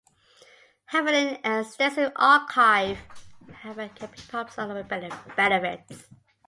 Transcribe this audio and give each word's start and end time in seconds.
Having 0.85 1.35
an 1.43 1.61
extensive 1.63 2.11
archive, 2.15 2.97
however, 3.61 3.87
can 3.93 4.07
bring 4.09 4.21
problems 4.21 4.57
along 4.57 4.77
with 4.77 5.35
benefits. 5.37 6.07